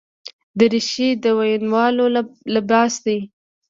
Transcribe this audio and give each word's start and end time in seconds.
دریشي 0.59 1.09
د 1.23 1.25
ویناوالو 1.37 2.05
لباس 2.53 2.93
دی. 3.05 3.19